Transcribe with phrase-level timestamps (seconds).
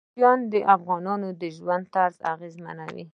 [0.13, 3.03] کوچیان د افغانانو د ژوند طرز اغېزمنوي.